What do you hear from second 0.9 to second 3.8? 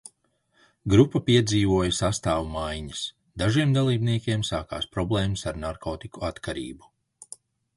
Grupa piedzīvoja sastāva maiņas, dažiem